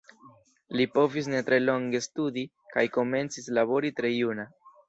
Li 0.79 0.87
povis 0.95 1.29
ne 1.33 1.41
tre 1.51 1.59
longe 1.65 2.01
studi 2.05 2.47
kaj 2.75 2.87
komencis 2.99 3.55
labori 3.59 3.97
tre 4.01 4.17
juna. 4.19 4.53